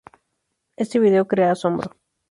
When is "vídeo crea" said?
0.99-1.51